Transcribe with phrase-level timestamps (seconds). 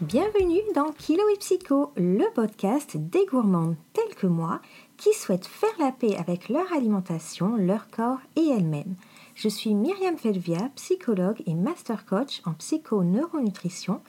[0.00, 4.60] Bienvenue dans Kilo et Psycho, le podcast des gourmandes telles que moi
[4.96, 8.94] qui souhaitent faire la paix avec leur alimentation, leur corps et elles-mêmes.
[9.34, 14.00] Je suis Myriam Felvia, psychologue et master coach en psycho-neuronutrition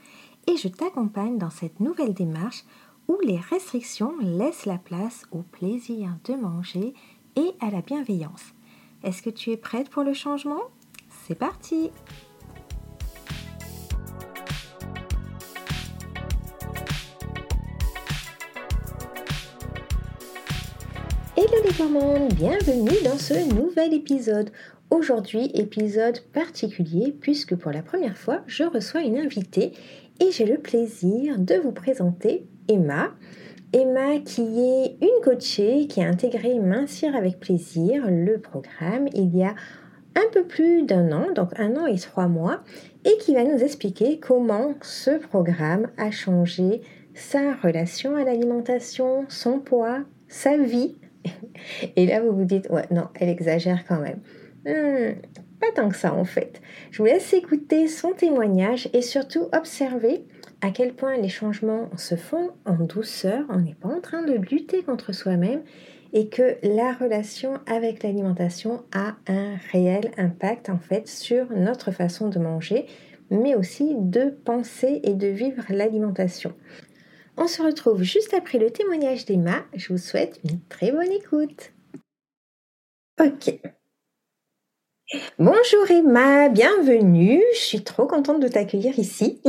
[0.46, 2.66] et je t'accompagne dans cette nouvelle démarche
[3.08, 6.94] où les restrictions laissent la place au plaisir de manger
[7.36, 8.54] et à la bienveillance.
[9.02, 10.62] Est-ce que tu es prête pour le changement?
[11.26, 11.90] C'est parti
[21.80, 24.50] Bienvenue dans ce nouvel épisode.
[24.90, 29.72] Aujourd'hui, épisode particulier puisque pour la première fois, je reçois une invitée
[30.20, 33.12] et j'ai le plaisir de vous présenter Emma.
[33.72, 39.44] Emma qui est une coachée qui a intégré Mincir avec plaisir, le programme, il y
[39.44, 39.56] a
[40.18, 42.60] un peu plus d'un an, donc un an et trois mois,
[43.06, 46.82] et qui va nous expliquer comment ce programme a changé
[47.14, 50.99] sa relation à l'alimentation, son poids, sa vie.
[51.96, 54.20] Et là, vous vous dites, ouais, non, elle exagère quand même.
[54.66, 55.20] Hmm,
[55.60, 56.62] pas tant que ça en fait.
[56.92, 60.24] Je vous laisse écouter son témoignage et surtout observer
[60.62, 64.34] à quel point les changements se font en douceur, on n'est pas en train de
[64.34, 65.62] lutter contre soi-même
[66.12, 72.30] et que la relation avec l'alimentation a un réel impact en fait sur notre façon
[72.30, 72.88] de manger,
[73.30, 76.54] mais aussi de penser et de vivre l'alimentation.
[77.42, 79.64] On se retrouve juste après le témoignage d'Emma.
[79.74, 81.72] Je vous souhaite une très bonne écoute.
[83.18, 83.58] Ok.
[85.40, 87.42] Bonjour Emma, bienvenue.
[87.54, 89.42] Je suis trop contente de t'accueillir ici.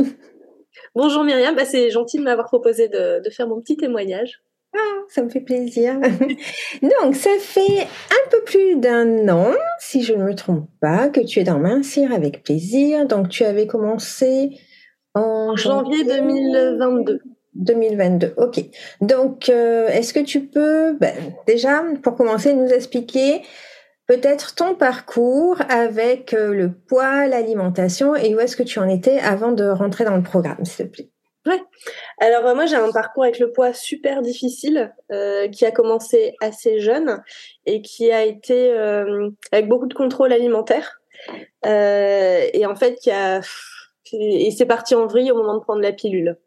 [0.95, 4.41] Bonjour Myriam, bah, c'est gentil de m'avoir proposé de, faire mon petit témoignage.
[4.73, 5.99] Ah, ça me fait plaisir.
[6.81, 11.19] Donc, ça fait un peu plus d'un an, si je ne me trompe pas, que
[11.19, 13.05] tu es dans Mincir avec plaisir.
[13.05, 14.57] Donc, tu avais commencé
[15.13, 17.19] en janvier, 2022.
[17.55, 18.63] 2022, ok.
[19.01, 21.13] Donc, euh, est-ce que tu peux, ben,
[21.47, 23.41] déjà, pour commencer, nous expliquer
[24.07, 29.19] peut-être ton parcours avec euh, le poids, l'alimentation et où est-ce que tu en étais
[29.19, 31.09] avant de rentrer dans le programme, s'il te plaît?
[31.47, 31.61] Ouais.
[32.19, 34.93] Alors euh, moi j'ai un parcours avec le poids super difficile
[35.51, 37.23] qui a commencé assez jeune
[37.65, 38.71] et qui a été
[39.51, 41.01] avec beaucoup de contrôle alimentaire
[41.65, 43.41] et en fait qui a
[44.13, 46.37] et c'est parti en vrille au moment de prendre la pilule.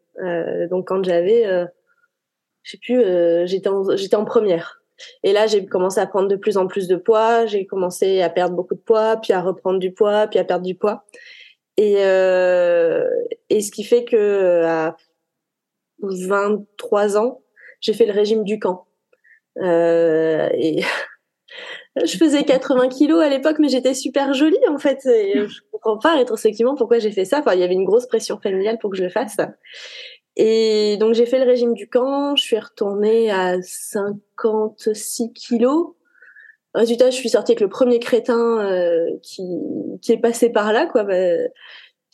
[0.69, 1.43] Donc quand j'avais
[2.63, 3.01] je sais plus
[3.47, 4.81] j'étais j'étais en première.
[5.23, 7.45] Et là, j'ai commencé à prendre de plus en plus de poids.
[7.45, 10.65] J'ai commencé à perdre beaucoup de poids, puis à reprendre du poids, puis à perdre
[10.65, 11.05] du poids.
[11.77, 13.09] Et, euh,
[13.49, 14.95] et ce qui fait que à
[16.01, 17.41] 23 ans,
[17.81, 18.87] j'ai fait le régime du camp.
[19.61, 20.81] Euh, et
[22.03, 25.05] je faisais 80 kilos à l'époque, mais j'étais super jolie en fait.
[25.05, 27.39] Et je comprends pas rétrospectivement pourquoi j'ai fait ça.
[27.39, 29.37] Enfin, il y avait une grosse pression familiale pour que je le fasse.
[30.35, 35.93] Et donc j'ai fait le régime du camp, je suis retournée à 56 kilos.
[36.73, 39.43] Résultat, je suis sortie avec le premier crétin euh, qui,
[40.01, 41.15] qui est passé par là, quoi, bah,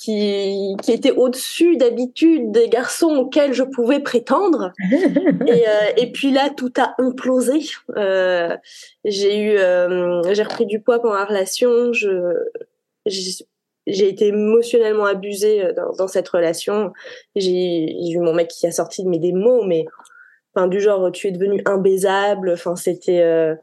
[0.01, 4.73] qui, qui était au-dessus d'habitude des garçons auxquels je pouvais prétendre.
[4.89, 7.59] et, euh, et puis là, tout a implosé.
[7.95, 8.57] Euh,
[9.05, 11.93] j'ai eu, euh, j'ai repris du poids pendant la relation.
[11.93, 12.35] Je,
[13.05, 16.93] j'ai été émotionnellement abusée euh, dans, dans cette relation.
[17.35, 19.85] J'ai eu mon mec qui a sorti de mes des mots, mais
[20.55, 22.49] enfin du genre tu es devenu imbaisable.
[22.53, 23.53] Enfin c'était euh,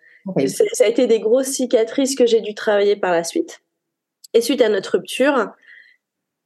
[0.46, 3.60] ça a été des grosses cicatrices que j'ai dû travailler par la suite.
[4.34, 5.50] Et suite à notre rupture,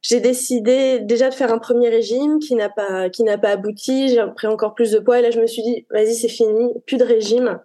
[0.03, 4.09] j'ai décidé déjà de faire un premier régime qui n'a pas qui n'a pas abouti.
[4.09, 6.71] J'ai pris encore plus de poids et là je me suis dit vas-y c'est fini,
[6.85, 7.59] plus de régime.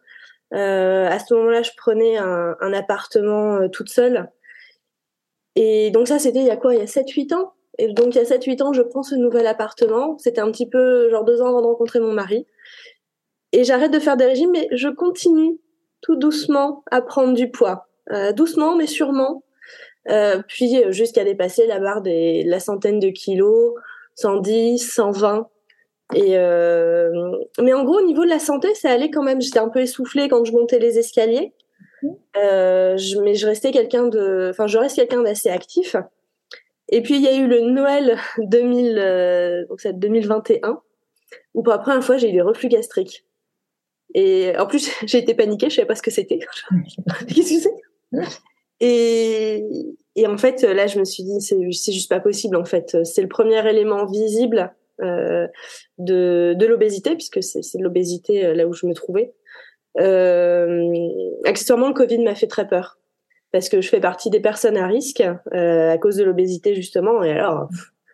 [0.54, 4.30] Euh, à ce moment-là, je prenais un, un appartement euh, toute seule
[5.60, 6.72] et donc ça, c'était il y a quoi?
[6.72, 7.52] Il y a 7-8 ans.
[7.78, 10.16] Et donc il y a 7-8 ans, je prends ce nouvel appartement.
[10.18, 12.46] C'était un petit peu genre deux ans avant de rencontrer mon mari.
[13.50, 15.58] Et j'arrête de faire des régimes, mais je continue
[16.00, 17.88] tout doucement à prendre du poids.
[18.12, 19.42] Euh, doucement, mais sûrement.
[20.10, 23.74] Euh, puis jusqu'à dépasser la barre des la centaine de kilos,
[24.16, 25.48] 110, 120.
[26.14, 27.10] Et euh...
[27.60, 29.40] mais en gros, au niveau de la santé, ça allait quand même.
[29.40, 31.52] J'étais un peu essoufflée quand je montais les escaliers.
[32.36, 35.96] Euh, je, mais je restais quelqu'un de, enfin, je reste quelqu'un d'assez actif.
[36.90, 40.80] Et puis il y a eu le Noël 2000, euh, donc 2021,
[41.54, 43.24] où pour la première fois j'ai eu des reflux gastriques.
[44.14, 46.38] Et en plus j'ai été paniquée, je savais pas ce que c'était.
[47.28, 48.26] Qu'est-ce que c'est?
[48.80, 49.64] Et,
[50.16, 52.96] et en fait là je me suis dit c'est juste pas possible en fait.
[53.04, 55.46] C'est le premier élément visible euh,
[55.98, 59.32] de, de l'obésité puisque c'est l'obésité euh, là où je me trouvais.
[60.00, 60.92] Euh,
[61.44, 62.98] accessoirement, le Covid m'a fait très peur
[63.52, 67.22] parce que je fais partie des personnes à risque euh, à cause de l'obésité justement.
[67.22, 67.68] Et alors,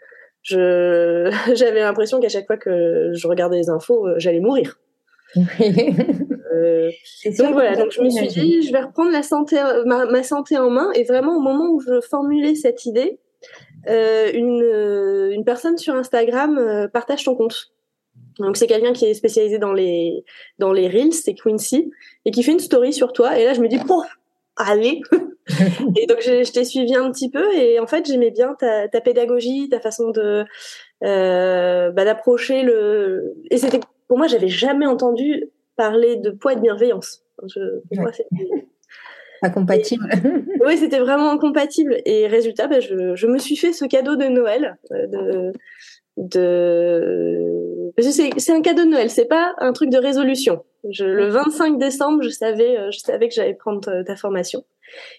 [0.45, 4.79] j'avais l'impression qu'à chaque fois que je regardais les infos, j'allais mourir.
[6.53, 6.91] Euh,
[7.39, 9.57] donc voilà, donc je me suis dit, je vais reprendre la santé,
[9.87, 10.91] ma, santé en main.
[10.95, 13.19] Et vraiment, au moment où je formulais cette idée,
[13.89, 17.73] euh, une, euh, une personne sur Instagram partage ton compte.
[18.39, 20.25] Donc c'est quelqu'un qui est spécialisé dans les
[20.59, 21.91] dans les reels, c'est Quincy,
[22.25, 23.39] et qui fait une story sur toi.
[23.39, 24.07] Et là, je me dis, pouf,
[24.57, 25.01] allez.
[25.97, 28.89] et donc je, je t'ai suivi un petit peu, et en fait, j'aimais bien ta,
[28.89, 30.45] ta pédagogie, ta façon de
[31.01, 33.35] bah, d'approcher le.
[33.51, 37.23] Et c'était pour moi, j'avais jamais entendu parler de poids et de bienveillance.
[37.47, 37.61] Je,
[39.41, 40.09] pas compatible.
[40.67, 41.97] oui, c'était vraiment incompatible.
[42.05, 44.77] Et résultat, bah, je, je, me suis fait ce cadeau de Noël.
[44.93, 45.53] Euh, de,
[46.17, 47.93] de...
[47.99, 50.65] C'est un cadeau de Noël, c'est pas un truc de résolution.
[50.91, 54.65] Je, le 25 décembre, je savais, euh, je savais que j'allais prendre euh, ta formation.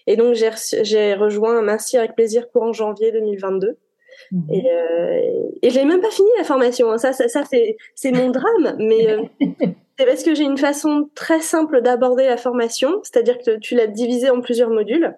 [0.06, 3.76] Et donc, j'ai rejoint Merci avec plaisir courant janvier 2022.
[4.32, 4.46] Mhm.
[4.52, 6.90] Et, euh, et j'ai même pas fini la formation.
[6.90, 6.98] Hein.
[6.98, 8.76] Ça, ça, ça c'est mon drame.
[8.78, 9.22] Mais euh,
[9.98, 13.86] c'est parce que j'ai une façon très simple d'aborder la formation, c'est-à-dire que tu l'as
[13.86, 15.16] divisée en plusieurs modules.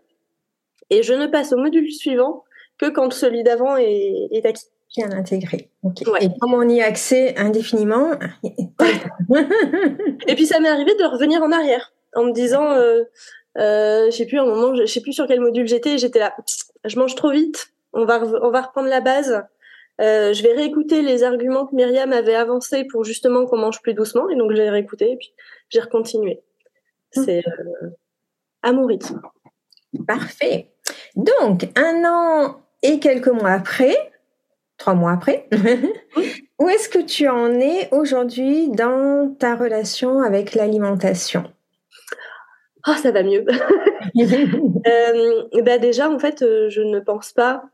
[0.90, 2.44] Et je ne passe au module suivant
[2.78, 4.66] que quand celui d'avant est, est acquis.
[4.96, 5.68] Bien intégré.
[6.20, 8.12] Et comme on y a accès indéfiniment.
[10.26, 13.02] et puis ça m'est arrivé de revenir en arrière en me disant, euh,
[13.58, 16.34] euh, je sais plus un moment, je sais plus sur quel module j'étais, j'étais là,
[16.84, 19.42] je mange trop vite, on va, on va reprendre la base.
[20.00, 23.94] Euh, je vais réécouter les arguments que Myriam avait avancés pour justement qu'on mange plus
[23.94, 24.28] doucement.
[24.28, 25.32] Et donc, j'ai réécouté et puis
[25.70, 26.40] j'ai recontinué.
[27.10, 27.90] C'est euh,
[28.62, 29.20] à mon rythme.
[30.06, 30.70] Parfait.
[31.16, 34.12] Donc, un an et quelques mois après,
[34.76, 35.48] trois mois après,
[36.58, 41.44] où est-ce que tu en es aujourd'hui dans ta relation avec l'alimentation?
[42.86, 43.44] Oh, ça va mieux.
[44.86, 47.64] euh, bah déjà, en fait, euh, je ne pense pas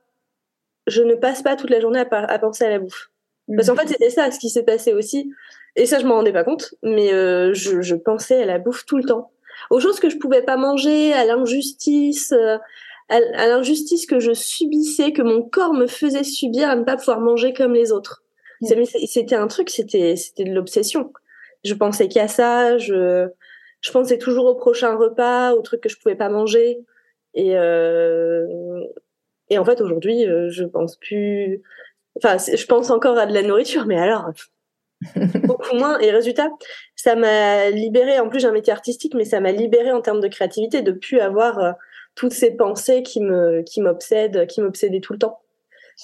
[0.87, 3.11] je ne passe pas toute la journée à, penser à la bouffe.
[3.55, 5.31] Parce qu'en fait, c'était ça ce qui s'est passé aussi.
[5.77, 8.87] Et ça, je m'en rendais pas compte, mais euh, je, je, pensais à la bouffe
[8.87, 9.33] tout le temps.
[9.71, 12.59] Aux choses que je pouvais pas manger, à l'injustice, euh,
[13.09, 17.21] à, l'injustice que je subissais, que mon corps me faisait subir à ne pas pouvoir
[17.21, 18.23] manger comme les autres.
[18.63, 21.13] C'était un truc, c'était c'était de l'obsession.
[21.65, 23.29] Je pensais qu'à ça, je,
[23.81, 26.79] je pensais toujours au prochain repas, aux trucs que je pouvais pas manger.
[27.35, 28.47] Et, euh,
[29.51, 31.63] et en fait, aujourd'hui, euh, je pense plus.
[32.17, 34.31] Enfin, je pense encore à de la nourriture, mais alors
[35.45, 35.99] beaucoup moins.
[35.99, 36.49] Et résultat,
[36.97, 38.19] ça m'a libéré.
[38.21, 40.93] En plus, j'ai un métier artistique, mais ça m'a libéré en termes de créativité de
[40.93, 41.73] plus avoir euh,
[42.15, 45.41] toutes ces pensées qui me qui m'obsèdent, qui m'obsédaient tout le temps.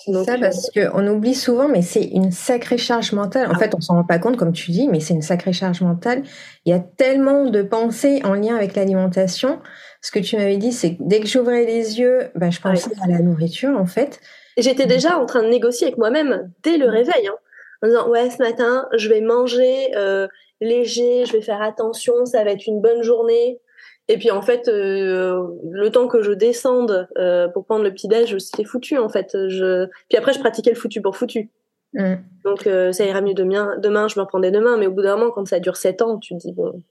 [0.07, 3.49] Donc, ça parce euh, qu'on oublie souvent, mais c'est une sacrée charge mentale.
[3.49, 3.59] En ah.
[3.59, 6.23] fait, on s'en rend pas compte, comme tu dis, mais c'est une sacrée charge mentale.
[6.65, 9.61] Il y a tellement de pensées en lien avec l'alimentation
[10.01, 12.91] ce que tu m'avais dit, c'est que dès que j'ouvrais les yeux, ben, je pensais
[13.03, 14.21] à la nourriture, en fait.
[14.57, 17.37] J'étais déjà en train de négocier avec moi-même dès le réveil, hein,
[17.83, 20.27] en disant ouais, ce matin, je vais manger euh,
[20.61, 23.61] léger, je vais faire attention, ça va être une bonne journée.
[24.09, 28.09] Et puis en fait, euh, le temps que je descende euh, pour prendre le petit
[28.09, 29.37] déj, c'était foutu en fait.
[29.49, 29.87] Je...
[30.09, 31.49] Puis après, je pratiquais le foutu pour foutu.
[31.95, 32.15] Mm.
[32.45, 33.77] Donc ça ira mieux demain.
[33.79, 34.77] Demain, je me reprendrai demain.
[34.79, 36.83] Mais au bout d'un moment, quand ça dure sept ans, tu te dis bon,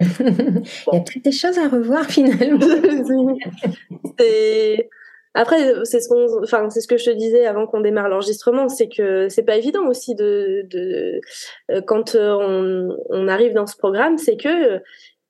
[0.00, 0.06] Il
[0.92, 2.58] y a peut-être des choses à revoir finalement.
[5.34, 8.68] Après, c'est ce qu'on, enfin, c'est ce que je te disais avant qu'on démarre l'enregistrement,
[8.68, 11.20] c'est que c'est pas évident aussi de, de
[11.70, 14.78] euh, quand euh, on, on, arrive dans ce programme, c'est que euh,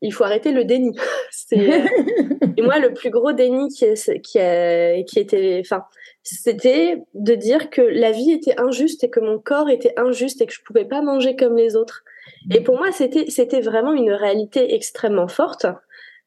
[0.01, 0.97] il faut arrêter le déni.
[1.53, 3.87] et moi, le plus gros déni qui,
[4.23, 5.85] qui, a, qui était, enfin,
[6.23, 10.47] c'était de dire que la vie était injuste et que mon corps était injuste et
[10.47, 12.05] que je pouvais pas manger comme les autres.
[12.51, 15.67] Et pour moi, c'était c'était vraiment une réalité extrêmement forte.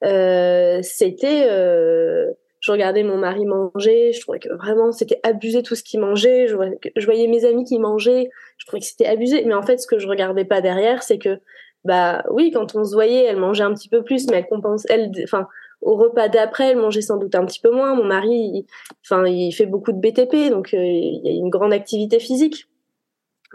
[0.04, 5.76] Euh, c'était euh, je regardais mon mari manger, je trouvais que vraiment c'était abusé tout
[5.76, 6.48] ce qu'il mangeait.
[6.48, 9.44] Je voyais, mes amis qui mangeaient, je trouvais que c'était abusé.
[9.46, 11.40] Mais en fait, ce que je regardais pas derrière, c'est que
[11.84, 14.86] bah oui, quand on se voyait, elle mangeait un petit peu plus, mais elle compense,
[14.90, 15.48] elle, enfin
[15.82, 17.96] au repas d'après, elle mangeait sans doute un petit peu moins.
[17.96, 18.68] Mon mari,
[19.04, 22.68] enfin, il fait beaucoup de BTP, donc euh, il y a une grande activité physique.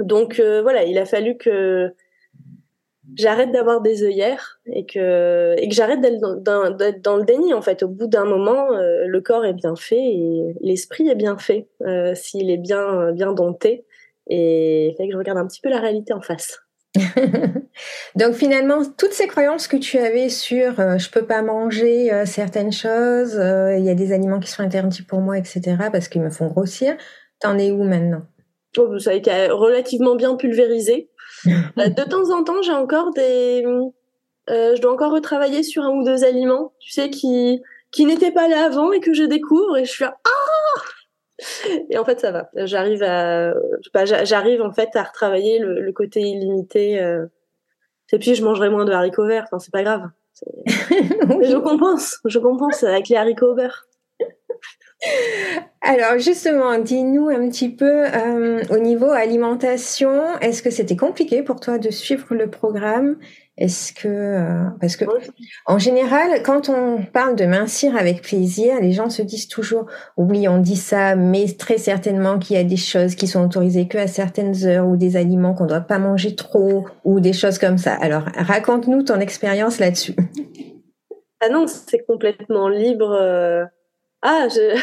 [0.01, 1.93] Donc voilà, il a fallu que
[3.15, 7.63] j'arrête d'avoir des œillères et que et que j'arrête d'être dans, dans, le déni en
[7.63, 7.83] fait.
[7.83, 11.69] Au bout d'un moment, euh, le corps est bien fait et l'esprit est bien fait
[11.83, 13.85] euh, s'il est bien bien dompté.
[14.29, 16.59] Et il fait que je regarde un petit peu la réalité en face.
[18.17, 22.73] Donc finalement, toutes ces croyances que tu avais sur euh, je peux pas manger certaines
[22.73, 25.77] choses, il y a des aliments qui sont interdits pour moi, etc.
[25.93, 26.97] parce qu'ils me font grossir.
[27.39, 28.23] T'en es où maintenant?
[28.79, 31.11] Oh, Ça a été relativement bien pulvérisé.
[31.47, 33.65] Euh, de temps en temps, j'ai encore des.
[34.49, 38.31] Euh, je dois encore retravailler sur un ou deux aliments, tu sais, qui, qui n'étaient
[38.31, 40.17] pas là avant et que je découvre et je suis là.
[40.25, 40.83] Ah
[41.91, 42.49] Et en fait, ça va.
[42.55, 43.55] J'arrive à,
[44.25, 47.01] j'arrive en fait à retravailler le, côté illimité.
[47.01, 47.27] Euh.
[48.13, 49.45] Et puis, je mangerai moins de haricots verts.
[49.47, 50.09] Enfin, c'est pas grave.
[50.77, 52.19] Je compense.
[52.25, 53.87] Je compense avec les haricots verts.
[55.89, 60.11] Alors justement, dis-nous un petit peu euh, au niveau alimentation,
[60.41, 63.19] est-ce que c'était compliqué pour toi de suivre le programme?
[63.57, 65.05] Est-ce que euh, parce que
[65.65, 69.87] en général, quand on parle de mincir avec plaisir, les gens se disent toujours
[70.17, 73.87] oui, on dit ça, mais très certainement qu'il y a des choses qui sont autorisées
[73.87, 77.59] que à certaines heures ou des aliments qu'on doit pas manger trop ou des choses
[77.59, 77.95] comme ça.
[77.95, 80.17] Alors raconte-nous ton expérience là-dessus.
[81.41, 83.69] Ah non, c'est complètement libre.
[84.23, 84.81] Ah, je...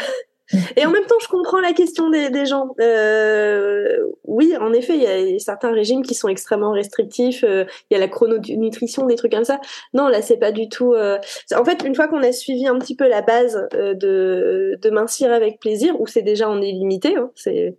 [0.76, 2.74] Et en même temps, je comprends la question des, des gens.
[2.80, 7.44] Euh, oui, en effet, il y a certains régimes qui sont extrêmement restrictifs.
[7.44, 9.58] Euh, il y a la chrononutrition, des trucs comme ça.
[9.94, 10.92] Non, là, c'est pas du tout.
[10.92, 11.18] Euh...
[11.56, 14.90] En fait, une fois qu'on a suivi un petit peu la base euh, de, de
[14.90, 17.76] mincir avec plaisir, où c'est déjà on est limité, hein, c'est,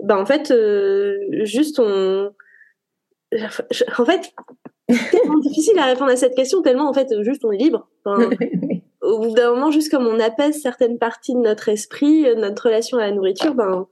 [0.00, 2.32] ben en fait, euh, juste on.
[3.98, 4.32] En fait,
[4.88, 7.88] c'est difficile à répondre à cette question tellement en fait, juste on est libre.
[9.10, 12.66] au bout d'un moment, juste comme on apaise certaines parties de notre esprit, euh, notre
[12.66, 13.86] relation à la nourriture, ben,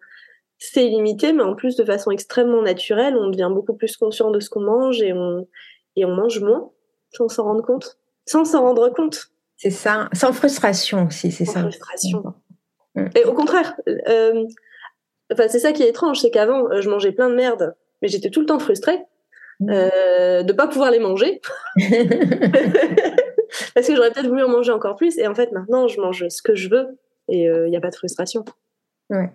[0.59, 4.41] c'est limité, mais en plus de façon extrêmement naturelle, on devient beaucoup plus conscient de
[4.41, 5.47] ce qu'on mange et on,
[5.97, 6.71] et on mange moins
[7.13, 7.99] sans s'en rendre compte.
[8.27, 9.31] Sans s'en rendre compte.
[9.57, 11.55] C'est ça, sans frustration aussi, c'est ça.
[11.55, 12.35] Sans frustration.
[12.95, 13.07] Mm.
[13.15, 13.75] Et au contraire,
[14.09, 14.45] euh,
[15.33, 18.09] enfin, c'est ça qui est étrange, c'est qu'avant, euh, je mangeais plein de merde, mais
[18.09, 18.99] j'étais tout le temps frustrée
[19.61, 19.71] mm.
[19.71, 21.41] euh, de pas pouvoir les manger.
[23.75, 25.19] parce que j'aurais peut-être voulu en manger encore plus.
[25.19, 27.81] Et en fait, maintenant, je mange ce que je veux et il euh, n'y a
[27.81, 28.45] pas de frustration.
[29.11, 29.31] Ouais.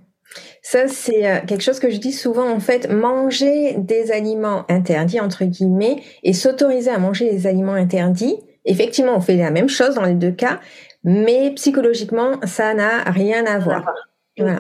[0.62, 5.20] Ça, c'est euh, quelque chose que je dis souvent, en fait, manger des aliments interdits,
[5.20, 8.38] entre guillemets, et s'autoriser à manger des aliments interdits.
[8.66, 10.60] Effectivement, on fait la même chose dans les deux cas,
[11.04, 13.94] mais psychologiquement, ça n'a rien à voir.
[14.38, 14.60] Voilà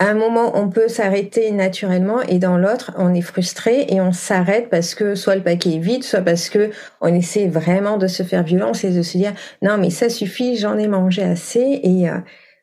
[0.00, 4.70] un moment, on peut s'arrêter naturellement et dans l'autre, on est frustré et on s'arrête
[4.70, 8.22] parce que soit le paquet est vide, soit parce que on essaie vraiment de se
[8.22, 12.08] faire violence et de se dire non mais ça suffit, j'en ai mangé assez et
[12.08, 12.18] euh,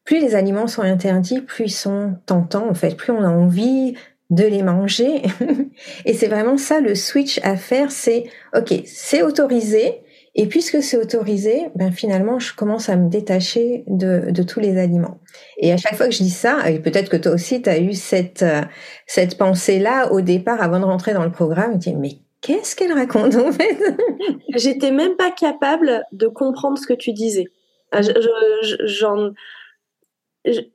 [0.05, 3.95] plus les aliments sont interdits, plus ils sont tentants en fait, plus on a envie
[4.29, 5.23] de les manger.
[6.05, 8.23] Et c'est vraiment ça le switch à faire, c'est
[8.55, 10.01] ok, c'est autorisé,
[10.37, 14.77] et puisque c'est autorisé, ben finalement, je commence à me détacher de, de, tous les
[14.77, 15.17] aliments.
[15.57, 17.79] Et à chaque fois que je dis ça, et peut-être que toi aussi, tu as
[17.79, 18.61] eu cette, euh,
[19.07, 22.91] cette pensée-là au départ, avant de rentrer dans le programme, tu dis, mais qu'est-ce qu'elle
[22.91, 23.77] raconte en fait?
[24.55, 27.45] J'étais même pas capable de comprendre ce que tu disais.
[27.93, 28.11] Ah, je,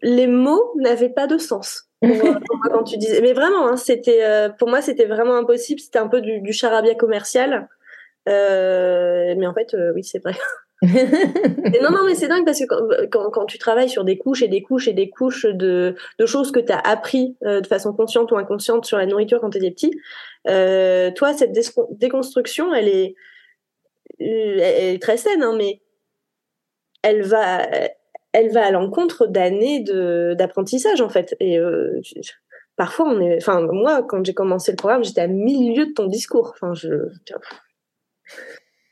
[0.02, 1.90] les mots n'avaient pas de sens.
[2.00, 2.40] Pour, moi,
[2.72, 5.80] quand tu disais, mais vraiment, hein, c'était euh, pour moi c'était vraiment impossible.
[5.80, 7.68] C'était un peu du, du charabia commercial.
[8.30, 10.34] Euh, mais en fait, euh, oui, c'est vrai.
[10.82, 14.48] non, non, mais c'est dingue parce que quand, quand, tu travailles sur des couches et
[14.48, 15.94] des couches et des couches de,
[16.24, 19.50] choses que tu as appris euh, de façon consciente ou inconsciente sur la nourriture quand
[19.50, 19.90] tu étais petit,
[21.14, 21.52] toi, cette
[21.90, 23.14] déconstruction, elle est,
[24.20, 25.82] elle est très saine, hein, mais
[27.02, 27.66] elle va,
[28.32, 31.36] elle va à l'encontre d'années d'apprentissage, en fait.
[31.40, 31.58] Et
[32.76, 36.52] parfois, on est, moi, quand j'ai commencé le programme, j'étais à milieu de ton discours.
[36.54, 36.88] Enfin, je,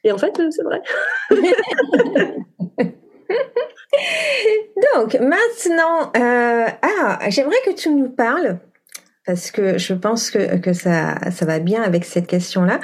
[0.05, 0.81] et en fait, euh, c'est vrai.
[4.95, 8.59] Donc maintenant, euh, ah, j'aimerais que tu nous parles,
[9.27, 12.81] parce que je pense que, que ça, ça va bien avec cette question-là,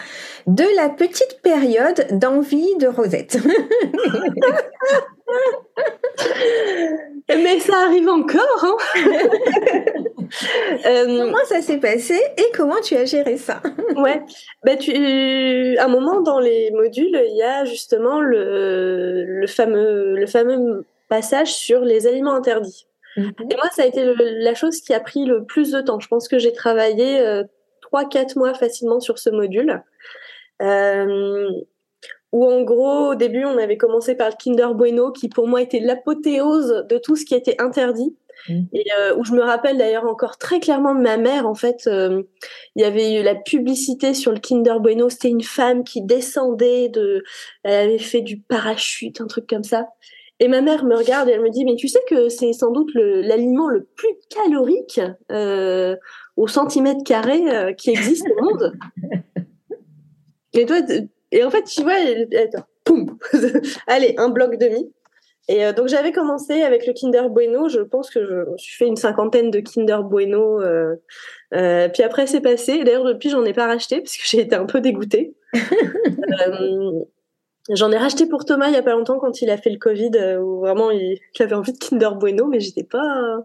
[0.47, 3.39] de la petite période d'envie de Rosette.
[7.29, 8.65] Mais ça arrive encore.
[8.65, 8.77] Hein
[10.87, 13.63] euh, comment ça s'est passé et comment tu as géré ça?
[13.97, 14.23] Ouais,
[14.65, 20.17] bah tu, à un moment dans les modules, il y a justement le, le fameux,
[20.17, 22.87] le fameux passage sur les aliments interdits.
[23.17, 23.33] Mhm.
[23.51, 26.01] Et moi, ça a été la chose qui a pris le plus de temps.
[26.01, 27.45] Je pense que j'ai travaillé euh,
[27.81, 29.83] trois, quatre mois facilement sur ce module.
[30.63, 31.49] Euh,
[32.33, 35.63] où en gros, au début, on avait commencé par le Kinder Bueno, qui pour moi
[35.63, 38.17] était l'apothéose de tout ce qui était interdit.
[38.49, 38.63] Mmh.
[38.73, 41.87] Et euh, où je me rappelle d'ailleurs encore très clairement de ma mère, en fait,
[41.87, 42.23] euh,
[42.77, 46.89] il y avait eu la publicité sur le Kinder Bueno, c'était une femme qui descendait
[46.89, 47.23] de,
[47.63, 49.89] elle avait fait du parachute, un truc comme ça.
[50.41, 52.73] Et ma mère me regarde et elle me dit, mais tu sais que c'est sans
[52.73, 55.01] doute l'aliment le, plus calorique
[55.31, 55.95] euh,
[56.37, 58.73] au centimètre carré qui existe au monde.
[60.57, 60.79] Et toi,
[61.35, 61.95] et en fait, tu vois,
[62.85, 63.19] poum,
[63.89, 64.89] allez, un bloc demi.
[65.49, 67.69] Et euh, donc j'avais commencé avec le Kinder Bueno.
[67.69, 70.61] Je pense que je, me suis fait une cinquantaine de Kinder Bueno.
[70.61, 70.95] Euh,
[71.55, 72.83] euh, puis après c'est passé.
[72.85, 75.35] D'ailleurs depuis j'en ai pas racheté parce que j'ai été un peu dégoûtée.
[77.71, 79.79] j'en ai racheté pour Thomas il y a pas longtemps quand il a fait le
[79.79, 80.11] Covid
[80.41, 83.45] où vraiment il, avait envie de Kinder Bueno, mais j'étais pas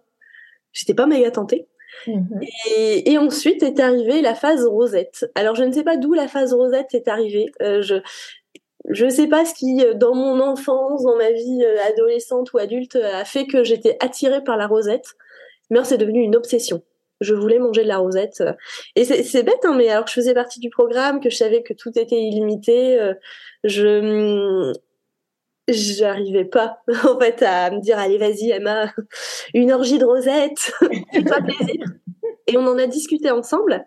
[0.72, 1.68] j'étais pas méga tentée.
[2.08, 2.42] Mhm.
[2.78, 5.30] Et, ensuite est arrivée la phase rosette.
[5.36, 7.48] Alors je ne sais pas d'où la phase rosette est arrivée.
[7.62, 7.96] Euh, je
[8.90, 12.58] je ne sais pas ce qui, dans mon enfance, dans ma vie euh, adolescente ou
[12.58, 15.16] adulte, a fait que j'étais attirée par la rosette.
[15.70, 16.82] Mais c'est devenu une obsession.
[17.22, 18.44] Je voulais manger de la rosette.
[18.96, 21.62] Et c'est bête, hein, mais alors que je faisais partie du programme, que je savais
[21.62, 23.14] que tout était illimité, euh,
[23.64, 24.74] je
[25.68, 28.92] j'arrivais pas en fait à me dire allez vas-y Emma
[29.54, 30.72] une orgie de rosette
[31.14, 31.86] fais-toi plaisir
[32.48, 33.86] et on en a discuté ensemble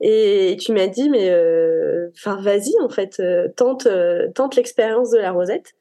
[0.00, 5.10] et tu m'as dit mais euh, enfin vas-y en fait euh, tente euh, tente l'expérience
[5.10, 5.74] de la rosette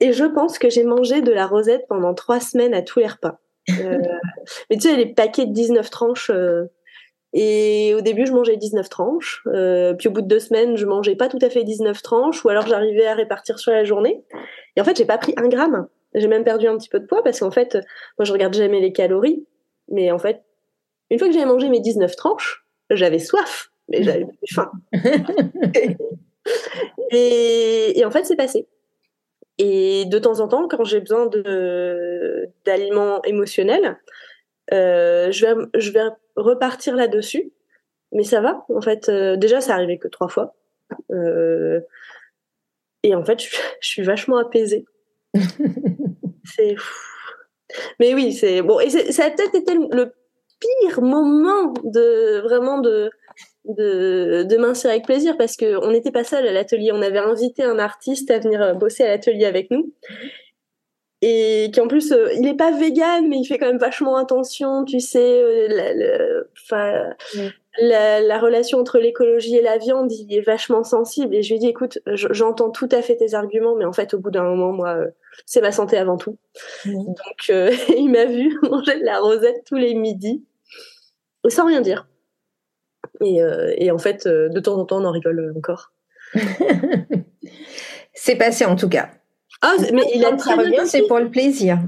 [0.00, 3.06] et je pense que j'ai mangé de la rosette pendant trois semaines à tous les
[3.06, 6.30] repas mais tu sais les paquets de 19 tranches
[7.38, 9.42] et au début, je mangeais 19 tranches.
[9.98, 12.48] Puis au bout de deux semaines, je mangeais pas tout à fait 19 tranches, ou
[12.48, 14.24] alors j'arrivais à répartir sur la journée.
[14.76, 15.86] Et en fait, j'ai pas pris un gramme.
[16.14, 17.74] J'ai même perdu un petit peu de poids parce qu'en fait,
[18.18, 19.44] moi, je regarde jamais les calories.
[19.88, 20.42] Mais en fait,
[21.10, 24.70] une fois que j'avais mangé mes 19 tranches, j'avais soif, mais j'avais plus faim.
[27.10, 28.66] et, et, en fait, c'est passé.
[29.58, 31.28] Et de temps en temps, quand j'ai besoin
[32.64, 33.98] d'aliments émotionnels,
[34.72, 36.04] euh, je vais je vais
[36.36, 37.52] repartir là-dessus.
[38.12, 39.08] Mais ça va, en fait.
[39.08, 40.54] Euh, déjà, ça arrivait que trois fois.
[41.10, 41.80] Euh,
[43.02, 44.84] et en fait, je, suis vachement apaisée.
[46.44, 46.76] c'est.
[47.98, 48.78] Mais oui, c'est bon.
[48.80, 50.12] Et ça a peut-être été le
[50.60, 53.10] pire moment de vraiment de
[53.64, 56.92] de, de mincir avec plaisir parce que on n'était pas seul à l'atelier.
[56.92, 59.92] On avait invité un artiste à venir bosser à l'atelier avec nous
[61.22, 64.16] et qui en plus euh, il est pas vegan mais il fait quand même vachement
[64.16, 67.14] attention tu sais euh, la,
[67.78, 71.34] la, la, relation entre l'écologie et la viande il est vachement sensible.
[71.34, 74.18] Et je lui dis écoute j'entends tout à fait tes arguments mais en fait au
[74.18, 75.10] bout d'un moment moi euh,
[75.44, 76.38] c'est ma santé avant tout.
[76.84, 77.48] Donc
[77.96, 80.44] il m'a vu manger de la rosette tous les midis
[81.48, 82.08] sans rien dire.
[83.20, 83.38] Et,
[83.78, 85.92] et en fait de temps en temps on en rigole encore.
[88.14, 89.10] C'est passé en tout cas.
[89.62, 91.78] Ah, mais il a très bien c'est pour le plaisir.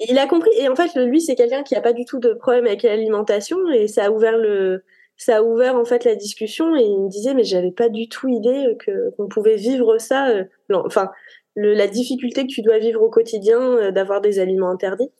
[0.00, 0.50] il a compris.
[0.56, 3.58] Et en fait, lui, c'est quelqu'un qui a pas du tout de problème avec l'alimentation.
[3.70, 4.84] Et ça a ouvert le,
[5.18, 8.08] ça a ouvert en fait la discussion et il me disait mais j'avais pas du
[8.08, 10.28] tout idée que qu'on pouvait vivre ça.
[10.28, 11.10] Euh, enfin,
[11.56, 15.10] le, la difficulté que tu dois vivre au quotidien euh, d'avoir des aliments interdits.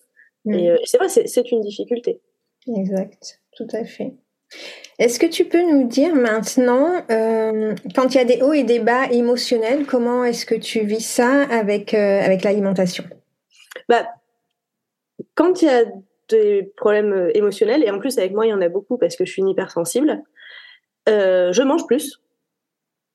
[0.45, 0.55] Mm.
[0.55, 2.21] Et euh, c'est vrai, c'est une difficulté.
[2.75, 4.15] Exact, tout à fait.
[4.99, 8.79] Est-ce que tu peux nous dire maintenant, quand il y a des hauts et des
[8.79, 13.05] bas émotionnels, comment est-ce que tu vis ça avec, avec l'alimentation?
[13.91, 14.09] Bah,
[15.35, 15.85] Quand il y a
[16.29, 19.17] des problèmes euh, émotionnels, et en plus avec moi il y en a beaucoup parce
[19.17, 20.23] que je suis une hypersensible,
[21.07, 22.21] je mange plus.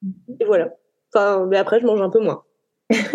[0.01, 0.37] Mhm.
[0.39, 0.75] Et voilà.
[1.13, 2.43] Enfin, mais après je mange un peu moins.
[2.93, 3.09] Aussi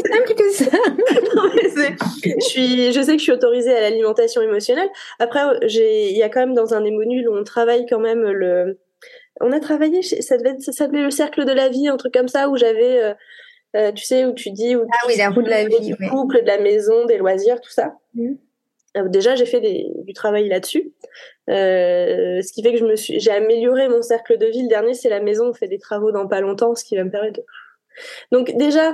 [0.00, 0.70] simple que ça.
[2.24, 4.88] je, suis, je sais que je suis autorisée à l'alimentation émotionnelle.
[5.18, 8.78] Après, il y a quand même dans un émonule où on travaille quand même le.
[9.40, 12.28] On a travaillé, ça devait ça s'appelait le cercle de la vie, un truc comme
[12.28, 13.14] ça, où j'avais, euh,
[13.76, 14.76] euh, tu sais, où tu dis.
[14.76, 15.80] Où ah oui, la roue de la vie.
[15.80, 17.94] Du couple, de la maison, des loisirs, tout ça.
[18.14, 18.32] Mmh.
[18.96, 20.92] Euh, déjà, j'ai fait des, du travail là-dessus.
[21.48, 24.62] ce qui fait que je me suis, j'ai amélioré mon cercle de vie.
[24.62, 25.50] Le dernier, c'est la maison.
[25.50, 27.44] On fait des travaux dans pas longtemps, ce qui va me permettre de
[28.32, 28.92] donc déjà,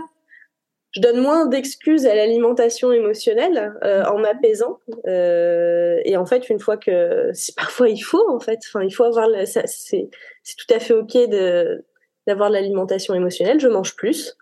[0.92, 4.80] je donne moins d'excuses à l'alimentation émotionnelle euh, en m'apaisant.
[5.06, 9.04] Euh, et en fait, une fois que parfois il faut en fait, enfin il faut
[9.04, 10.08] avoir c'est c'est
[10.56, 11.84] tout à fait ok de
[12.26, 13.60] d'avoir l'alimentation émotionnelle.
[13.60, 14.36] Je mange plus,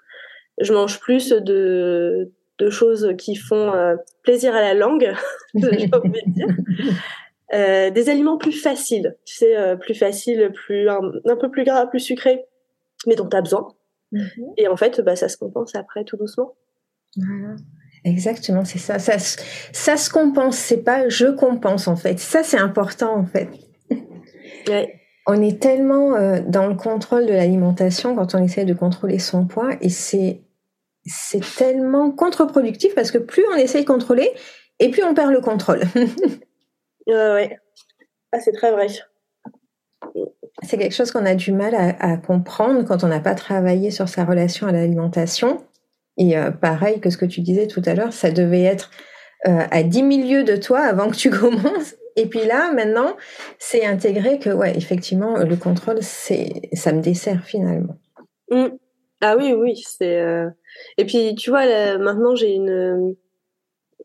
[0.61, 5.13] je mange plus de de choses qui font euh, plaisir à la langue,
[5.55, 6.49] j'ai envie de dire.
[7.53, 11.63] Euh, des aliments plus faciles, tu sais, euh, plus faciles, plus un, un, peu plus
[11.63, 12.47] gras, plus sucrés,
[13.07, 13.69] mais dont tu as besoin.
[14.11, 14.55] Mhm.
[14.57, 16.55] Et en fait, bah, ça se compense après tout doucement.
[18.05, 18.99] Exactement, c'est ça.
[18.99, 19.19] ça.
[19.19, 22.19] Ça se compense, c'est pas je compense en fait.
[22.19, 23.49] Ça, c'est important en fait.
[25.27, 29.47] On est tellement euh, dans le contrôle de l'alimentation quand on essaie de contrôler son
[29.47, 30.43] poids et c'est
[31.05, 34.31] c'est tellement contre-productif parce que plus on essaye de contrôler
[34.79, 35.83] et plus on perd le contrôle.
[37.07, 37.59] ouais, ouais.
[38.33, 38.89] Ah, c'est très vrai
[40.63, 44.09] c'est quelque chose qu'on a du mal à, comprendre quand on n'a pas travaillé sur
[44.09, 45.65] sa relation à l'alimentation.
[46.17, 48.91] Et euh, pareil que ce que tu disais tout à l'heure, ça devait être
[49.49, 51.95] euh, à 10 milieux de toi avant que tu commences.
[52.17, 53.17] Et puis là, maintenant,
[53.59, 57.97] c'est intégré que, ouais, effectivement, le contrôle, c'est, ça me dessert finalement.
[58.51, 58.69] Mmh.
[59.27, 60.21] Ah oui, oui, c'est.
[60.21, 60.51] Euh,
[60.99, 61.65] et puis, tu vois,
[61.99, 63.17] maintenant, j'ai une.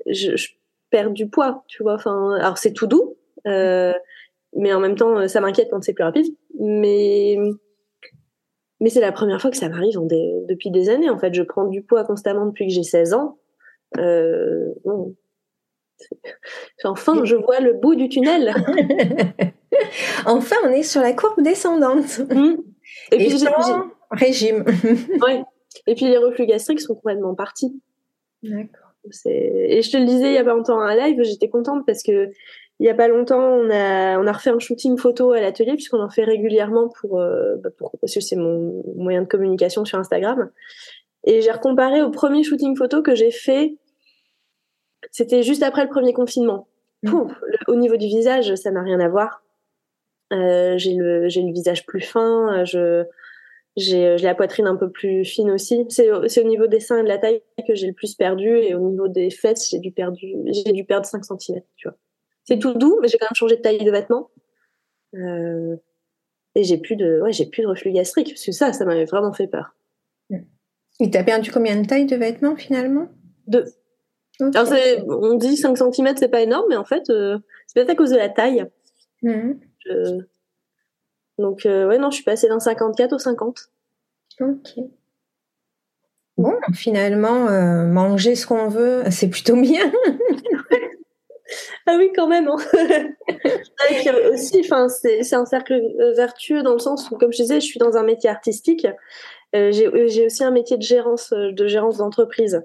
[0.05, 0.49] Je, je,
[0.91, 1.95] perds du poids, tu vois.
[1.95, 3.17] Enfin, alors c'est tout doux
[4.55, 6.25] mais en même temps, ça m'inquiète quand c'est plus rapide.
[6.59, 7.37] Mais
[8.79, 9.99] mais c'est la première fois que ça m'arrive
[10.47, 11.09] depuis des années.
[11.09, 13.37] En fait, je prends du poids constamment depuis que j'ai 16 ans.
[13.97, 14.73] Euh,
[16.85, 18.53] Enfin, je vois le bout du tunnel.
[20.25, 22.19] enfin, on est sur la courbe descendante.
[22.19, 22.55] Mmh.
[23.11, 23.47] Et, puis, j'ai
[24.11, 24.63] régime.
[25.21, 25.43] ouais.
[25.87, 27.79] Et puis, les reflux gastriques sont complètement partis.
[28.43, 28.89] D'accord.
[29.25, 32.03] Et je te le disais il y a pas longtemps un live, j'étais contente parce
[32.03, 32.31] que
[32.79, 35.73] il y a pas longtemps, on a, on a refait un shooting photo à l'atelier
[35.73, 39.83] puisqu'on en fait régulièrement pour, euh, bah, pour parce que c'est mon moyen de communication
[39.83, 40.49] sur Instagram.
[41.25, 43.75] Et j'ai recomparé au premier shooting photo que j'ai fait.
[45.11, 46.67] C'était juste après le premier confinement.
[47.03, 47.31] Mmh.
[47.67, 49.41] au niveau du visage, ça n'a rien à voir.
[50.33, 52.63] Euh, j'ai le, j'ai le visage plus fin.
[52.65, 53.05] Je,
[53.79, 55.85] j'ai la poitrine un peu plus fine aussi.
[55.89, 58.57] C'est au niveau des seins et de la taille que j'ai le plus perdu.
[58.57, 60.33] Et au niveau des fesses, j'ai dû, perdu,
[60.73, 61.61] dû perdre 5 cm.
[61.75, 61.97] Tu vois.
[62.43, 64.29] C'est tout doux, mais j'ai quand même changé de taille de vêtements.
[65.15, 65.75] Euh,
[66.55, 68.29] et j'ai plus de, ouais, j'ai plus de reflux gastrique.
[68.29, 69.75] Parce que ça, ça m'avait vraiment fait peur.
[71.01, 73.07] Et t'as perdu combien de taille de vêtements finalement?
[73.47, 73.65] Deux.
[74.39, 74.67] Alors
[75.07, 77.37] on dit 5 cm, c'est pas énorme, mais en fait, euh,
[77.67, 78.65] c'est peut-être à cause de la taille.
[79.21, 79.53] Mmh.
[79.85, 80.21] Je
[81.39, 83.69] donc, euh, ouais, non, je suis passée d'un 54 au 50.
[84.41, 84.83] Ok.
[86.37, 89.89] Bon, finalement, euh, manger ce qu'on veut, c'est plutôt bien.
[91.87, 92.49] ah oui, quand même.
[92.49, 92.57] Hein.
[93.89, 97.61] Et aussi, enfin, c'est un cercle euh, vertueux dans le sens où, comme je disais,
[97.61, 98.85] je suis dans un métier artistique.
[99.53, 102.61] J'ai aussi un métier de gérance, de gérance d'entreprise.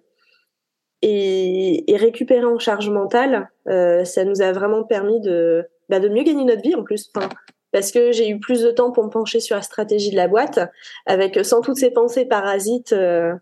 [1.01, 6.45] Et, récupérer en charge mentale, ça nous a vraiment permis de, bah, de mieux gagner
[6.45, 7.11] notre vie en plus.
[7.15, 7.29] Enfin,
[7.75, 10.29] parce que j'ai eu plus de temps pour me pencher sur la stratégie de la
[10.29, 10.61] boîte,
[11.07, 12.93] avec sans toutes ces pensées parasites.
[12.93, 13.35] Euh,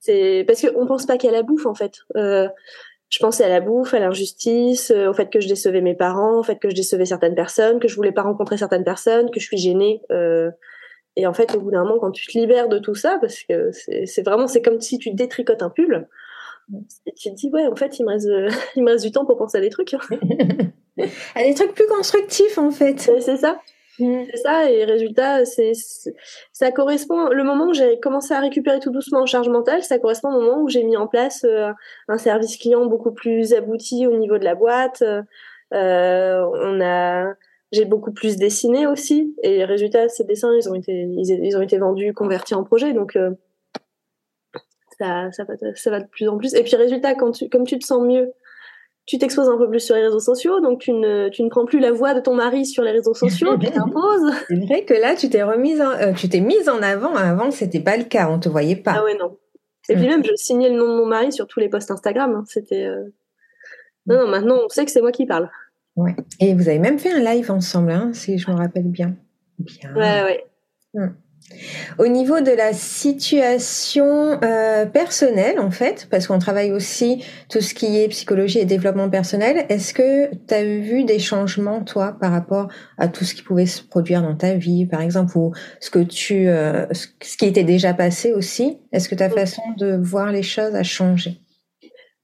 [0.00, 2.00] c'est parce qu'on pense pas qu'à la bouffe en fait.
[2.14, 2.46] Euh,
[3.08, 6.40] je pensais à la bouffe, à l'injustice, euh, au fait que je décevais mes parents,
[6.40, 9.40] au fait que je décevais certaines personnes, que je voulais pas rencontrer certaines personnes, que
[9.40, 10.02] je suis gênée.
[11.16, 13.44] et en fait, au bout d'un moment, quand tu te libères de tout ça, parce
[13.44, 16.06] que c'est vraiment, c'est comme si tu détricotes un pull,
[17.06, 18.28] et tu te dis ouais, en fait, il me reste,
[18.76, 19.96] il me reste du temps pour penser à des trucs.
[21.34, 22.98] à des trucs plus constructifs en fait.
[22.98, 23.60] C'est ça.
[23.98, 24.24] Mm.
[24.30, 25.72] C'est ça, et résultat, c'est,
[26.52, 27.28] ça correspond.
[27.28, 30.40] Le moment où j'ai commencé à récupérer tout doucement en charge mentale, ça correspond au
[30.40, 31.70] moment où j'ai mis en place euh,
[32.08, 35.02] un service client beaucoup plus abouti au niveau de la boîte.
[35.72, 37.34] Euh, on a,
[37.72, 41.78] j'ai beaucoup plus dessiné aussi, et résultat, ces dessins, ils ont été, ils, ont été
[41.78, 43.30] vendus, convertis en projet, donc euh,
[44.98, 46.54] ça, ça, va, ça va de plus en plus.
[46.54, 48.32] Et puis résultat, quand tu, comme tu te sens mieux
[49.06, 51.66] tu t'exposes un peu plus sur les réseaux sociaux, donc tu ne, tu ne prends
[51.66, 54.32] plus la voix de ton mari sur les réseaux sociaux, tu t'imposes.
[54.48, 57.14] C'est vrai que là, tu t'es remise, euh, tu t'es mise en avant.
[57.14, 58.94] Avant, c'était pas le cas, on te voyait pas.
[58.96, 59.36] Ah ouais, non.
[59.90, 62.34] Et puis même, je signais le nom de mon mari sur tous les posts Instagram.
[62.34, 62.44] Hein.
[62.46, 62.86] C'était.
[62.86, 63.12] Euh,
[64.06, 65.50] non, non, maintenant, on sait que c'est moi qui parle.
[65.96, 66.16] Ouais.
[66.40, 69.16] Et vous avez même fait un live ensemble, hein, si je me rappelle bien.
[69.58, 69.94] Bien.
[69.94, 70.44] Ouais, ouais.
[70.94, 71.14] Mm.
[71.98, 77.74] Au niveau de la situation euh, personnelle, en fait, parce qu'on travaille aussi tout ce
[77.74, 82.32] qui est psychologie et développement personnel, est-ce que tu as vu des changements, toi, par
[82.32, 85.90] rapport à tout ce qui pouvait se produire dans ta vie, par exemple, ou ce
[85.90, 88.78] que tu, euh, ce qui était déjà passé aussi?
[88.92, 91.40] Est-ce que ta façon de voir les choses a changé?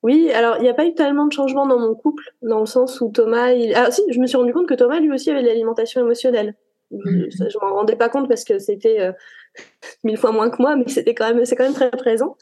[0.02, 2.66] Oui, alors il n'y a pas eu tellement de changements dans mon couple, dans le
[2.66, 3.74] sens où Thomas, il...
[3.74, 6.54] ah si, je me suis rendu compte que Thomas lui aussi avait de l'alimentation émotionnelle.
[6.90, 7.28] Mhm.
[7.30, 9.12] Je, je m'en rendais pas compte parce que c'était euh,
[10.04, 12.36] mille fois moins que moi, mais c'était quand même, c'est quand même très présent.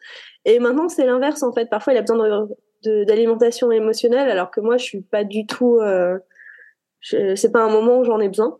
[0.45, 1.69] Et maintenant, c'est l'inverse en fait.
[1.69, 2.49] Parfois, il a besoin
[2.85, 5.79] d'alimentation émotionnelle, alors que moi, je suis pas du tout.
[5.81, 6.19] Euh,
[7.03, 8.59] c'est pas un moment où j'en ai besoin.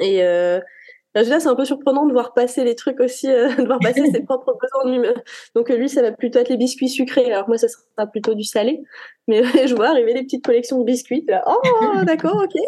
[0.00, 0.60] Et euh,
[1.14, 4.04] là, c'est un peu surprenant de voir passer les trucs aussi, euh, de voir passer
[4.10, 5.14] ses propres besoins.
[5.54, 7.32] Donc lui, ça va plutôt être les biscuits sucrés.
[7.32, 8.82] Alors moi, ça sera plutôt du salé.
[9.26, 11.24] Mais je vois arriver des petites collections de biscuits.
[11.28, 11.44] Là.
[11.46, 12.60] Oh, d'accord, ok.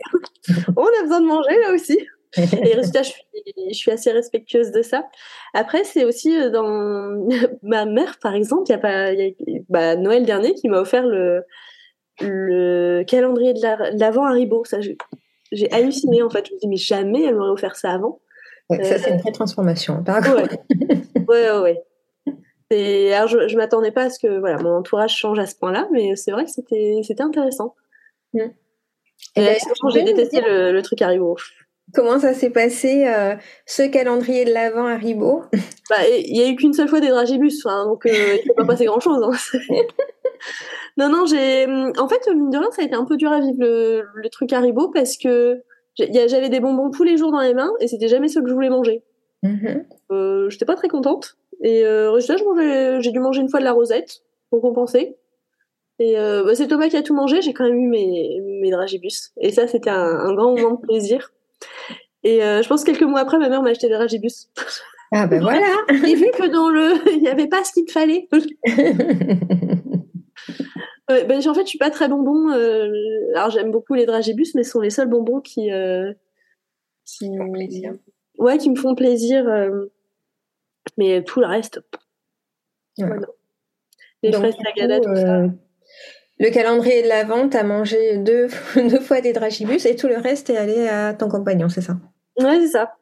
[0.77, 1.99] On a besoin de manger là aussi.
[2.37, 3.23] Et résultat, je suis,
[3.71, 5.09] je suis assez respectueuse de ça.
[5.53, 7.27] Après, c'est aussi euh, dans
[7.63, 10.81] ma mère, par exemple, il y a pas, y a, bah, Noël dernier, qui m'a
[10.81, 11.45] offert le,
[12.21, 14.65] le calendrier de l'avant Haribo.
[14.65, 14.79] Ça,
[15.53, 16.47] j'ai halluciné en fait.
[16.47, 18.21] Je me dis mais jamais elle m'aurait offert ça avant.
[18.69, 20.05] Ouais, ça c'est une vraie transformation.
[20.07, 21.29] Ouais.
[21.29, 21.85] ouais, ouais,
[22.71, 25.57] Et alors je, je m'attendais pas à ce que voilà mon entourage change à ce
[25.57, 27.75] point-là, mais c'est vrai que c'était c'était intéressant.
[28.33, 28.41] Mm.
[29.37, 29.59] Et, Et
[29.93, 31.37] j'ai détesté le, le truc Haribo.
[31.95, 33.35] Comment ça s'est passé euh,
[33.67, 35.43] ce calendrier de l'avant à Ribot
[35.91, 38.55] bah, Il y a eu qu'une seule fois des dragibus, donc euh, il ne s'est
[38.57, 39.23] pas passé grand chose.
[39.23, 39.57] Hein.
[40.97, 41.67] non, non, j'ai.
[41.99, 44.29] En fait, mine de rien, ça a été un peu dur à vivre le, le
[44.29, 45.63] truc Haribo parce que
[45.97, 48.55] j'avais des bonbons tous les jours dans les mains et c'était jamais ce que je
[48.55, 49.03] voulais manger.
[49.43, 49.85] Mm-hmm.
[50.13, 51.37] Euh, J'étais pas très contente.
[51.63, 55.17] Et euh, j'ai dû manger une fois de la rosette pour compenser.
[55.99, 59.33] Et bah, c'est Thomas qui a tout mangé, j'ai quand même eu mes, mes dragibus.
[59.39, 61.31] Et ça, c'était un, un grand moment de plaisir.
[62.23, 64.49] Et euh, je pense que quelques mois après, ma mère m'a acheté des ragibus.
[65.13, 67.09] Ah ben voilà J'ai vu que dans le...
[67.15, 68.29] Il n'y avait pas ce qu'il me fallait.
[71.09, 72.51] ben, en fait, je suis pas très bonbon.
[72.51, 72.91] Euh,
[73.35, 76.13] alors, j'aime beaucoup les dragibus, mais ce sont les seuls bonbons qui, euh,
[77.05, 77.29] qui,
[78.39, 79.45] ouais, qui me font plaisir.
[80.97, 81.81] mais tout le reste,
[82.99, 83.05] Ouais.
[83.07, 83.29] ouais, non.
[84.23, 85.45] les Donc, fraises tagada, tout ça.
[86.41, 90.51] Le calendrier de l'Avent, t'as mangé deux, deux fois des dragibus et tout le reste
[90.51, 91.97] est allé à ton compagnon, c'est ça?
[92.39, 92.95] Ouais, c'est ça.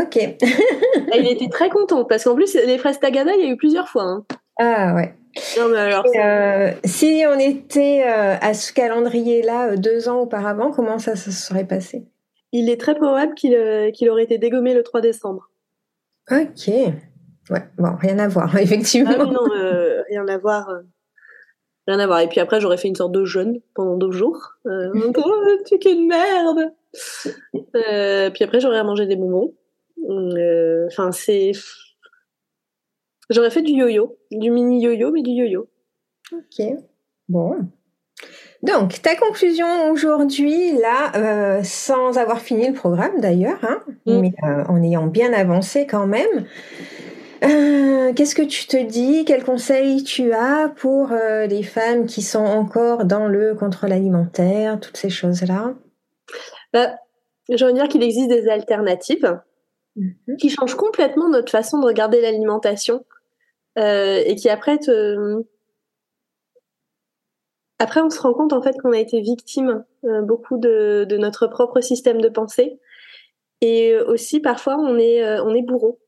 [0.00, 0.16] Ok.
[0.16, 3.88] Il était très content parce qu'en plus, les fraises tagada, il y a eu plusieurs
[3.88, 4.04] fois.
[4.04, 4.24] hein.
[4.58, 5.14] Ah ouais.
[5.58, 10.20] Non, mais alors, Et, euh, si on était euh, à ce calendrier-là euh, deux ans
[10.20, 12.06] auparavant, comment ça se serait passé?
[12.52, 15.50] Il est très probable qu'il euh, aurait été dégommé le 3 décembre.
[16.30, 16.68] Ok.
[17.50, 19.10] Ouais, bon, rien à voir, effectivement.
[19.18, 19.42] Ah non,
[20.08, 20.68] rien à voir.
[21.86, 22.20] Rien à voir.
[22.20, 24.54] Et puis après, j'aurais fait une sorte de jeûne pendant deux jours.
[24.66, 26.72] Euh, oh, tu es une merde.
[27.76, 29.54] Euh, puis après, j'aurais mangé des bonbons.
[30.08, 31.52] Euh, Enfin, c'est.
[33.30, 35.66] J'aurais fait du yo-yo, du mini yo-yo, mais du yo-yo.
[36.32, 36.66] Ok.
[37.28, 37.56] Bon.
[38.62, 44.20] Donc, ta conclusion aujourd'hui, là, euh, sans avoir fini le programme d'ailleurs, hein, Mm.
[44.20, 46.46] mais euh, en ayant bien avancé quand même,
[47.44, 49.24] euh, qu'est-ce que tu te dis?
[49.24, 54.80] Quels conseils tu as pour euh, les femmes qui sont encore dans le contrôle alimentaire,
[54.80, 55.74] toutes ces choses-là?
[56.72, 56.94] Bah,
[57.48, 59.38] j'ai envie de dire qu'il existe des alternatives
[59.96, 60.36] Mhm.
[60.38, 63.04] qui changent complètement notre façon de regarder l'alimentation
[63.78, 65.44] euh, et qui après te...
[67.78, 69.84] Après, on se rend compte en fait qu'on a été victime
[70.22, 72.78] beaucoup de, de notre propre système de pensée
[73.60, 75.98] et aussi parfois on est on est bourreau.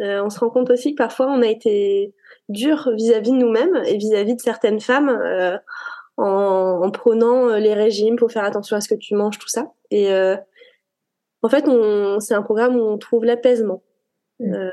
[0.00, 2.14] Euh, on se rend compte aussi que parfois on a été
[2.48, 5.56] dur vis-à-vis de nous-mêmes et vis-à-vis de certaines femmes euh,
[6.18, 9.48] en, en prônant euh, les régimes pour faire attention à ce que tu manges, tout
[9.48, 9.72] ça.
[9.90, 10.36] Et euh,
[11.42, 13.82] en fait, on, c'est un programme où on trouve l'apaisement.
[14.40, 14.54] Mm.
[14.54, 14.70] Euh,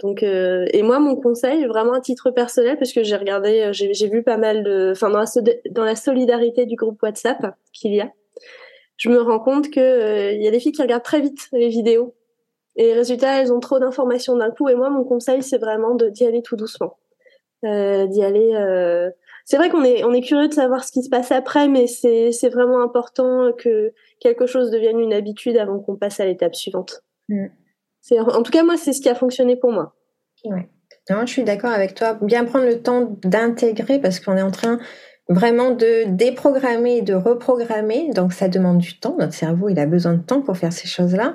[0.00, 3.94] donc, euh, et moi, mon conseil, vraiment à titre personnel, parce que j'ai regardé, j'ai,
[3.94, 5.24] j'ai vu pas mal de, enfin, dans
[5.70, 8.10] dans la solidarité du groupe WhatsApp qu'il y a,
[8.96, 11.68] je me rends compte que il y a des filles qui regardent très vite les
[11.68, 12.14] vidéos.
[12.76, 14.68] Et résultat, elles ont trop d'informations d'un coup.
[14.68, 16.98] Et moi, mon conseil, c'est vraiment d'y aller tout doucement,
[17.64, 18.54] euh, d'y aller.
[18.54, 19.10] Euh...
[19.44, 21.86] C'est vrai qu'on est on est curieux de savoir ce qui se passe après, mais
[21.86, 26.54] c'est c'est vraiment important que quelque chose devienne une habitude avant qu'on passe à l'étape
[26.54, 27.02] suivante.
[27.28, 27.46] Mm.
[28.00, 29.94] C'est en tout cas moi, c'est ce qui a fonctionné pour moi.
[30.44, 30.68] Ouais.
[31.10, 32.16] Non, je suis d'accord avec toi.
[32.20, 34.78] Bien prendre le temps d'intégrer parce qu'on est en train
[35.28, 38.10] vraiment de déprogrammer et de reprogrammer.
[38.14, 39.16] Donc ça demande du temps.
[39.18, 41.34] Notre cerveau, il a besoin de temps pour faire ces choses-là.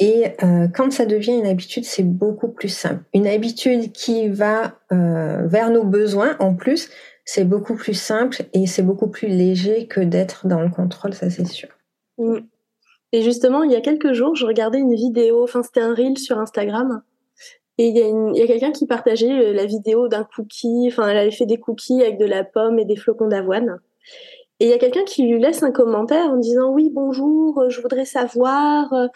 [0.00, 3.04] Et euh, quand ça devient une habitude, c'est beaucoup plus simple.
[3.14, 6.90] Une habitude qui va euh, vers nos besoins, en plus,
[7.24, 11.30] c'est beaucoup plus simple et c'est beaucoup plus léger que d'être dans le contrôle, ça
[11.30, 11.68] c'est sûr.
[12.18, 12.38] Mm.
[13.12, 16.18] Et justement, il y a quelques jours, je regardais une vidéo, enfin c'était un reel
[16.18, 17.02] sur Instagram,
[17.78, 20.88] et il y a, il y a quelqu'un qui partageait euh, la vidéo d'un cookie,
[20.88, 23.78] enfin elle avait fait des cookies avec de la pomme et des flocons d'avoine.
[24.60, 27.70] Et il y a quelqu'un qui lui laisse un commentaire en disant oui bonjour, euh,
[27.70, 29.08] je voudrais savoir euh,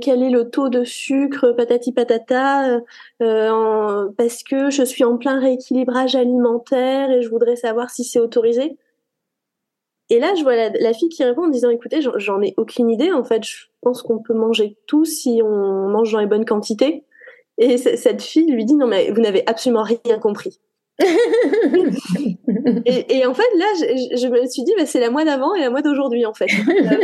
[0.00, 2.80] quel est le taux de sucre patati patata euh,
[3.22, 8.02] euh, en- parce que je suis en plein rééquilibrage alimentaire et je voudrais savoir si
[8.04, 8.76] c'est autorisé.
[10.08, 13.12] Et là, je vois la, fille qui répond en disant écoutez, j'en- ai aucune idée.
[13.12, 17.04] En fait, je pense qu'on peut manger tout si on mange dans les bonnes quantités.
[17.58, 20.60] Et cette fille lui dit non mais vous n'avez absolument rien compris.
[22.86, 25.70] Et, en fait, là, je, me suis dit, bah, c'est la moi d'avant et la
[25.70, 26.50] moi d'aujourd'hui, en fait.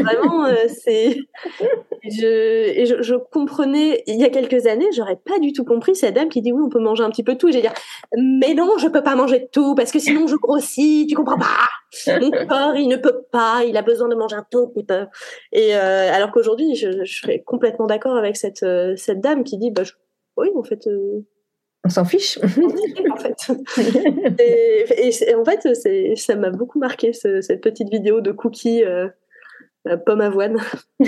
[0.02, 1.16] Vraiment, euh, c'est.
[2.04, 6.42] Je, comprenais, il y a quelques années, j'aurais pas du tout compris cette dame qui
[6.42, 7.48] dit oui, on peut manger un petit peu tout.
[7.48, 7.72] Et j'ai dire,
[8.16, 11.68] mais non, je peux pas manger tout parce que sinon je grossis, tu comprends pas.
[12.20, 15.06] Mon corps, il ne peut pas, il a besoin de manger un tout peu.
[15.52, 19.59] Et euh, alors qu'aujourd'hui, je, je serais complètement d'accord avec cette, euh, cette dame qui
[19.59, 19.82] dit, bah,
[20.37, 20.87] oui, en fait.
[21.87, 22.37] On s'en fiche.
[22.42, 23.37] en fait.
[24.40, 29.07] Et, en fait, ça m'a beaucoup marqué ce- cette petite vidéo de cookies euh,
[29.88, 30.57] euh, pomme avoine.